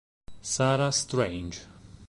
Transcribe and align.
Sarah 0.41 0.89
Strange 0.93 1.61